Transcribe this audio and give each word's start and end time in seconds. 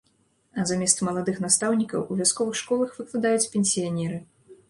А 0.61 0.63
замест 0.69 1.03
маладых 1.07 1.41
настаўнікаў 1.43 2.01
у 2.11 2.17
вясковых 2.21 2.57
школах 2.63 2.97
выкладаюць 3.01 3.49
пенсіянеры. 3.57 4.17